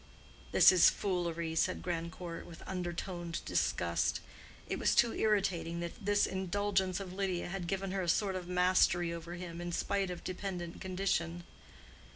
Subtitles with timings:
[0.51, 4.19] "This is foolery," said Grandcourt, with undertoned disgust.
[4.67, 8.47] It was too irritating that this indulgence of Lydia had given her a sort of
[8.47, 11.43] mastery over him in spite of dependent condition.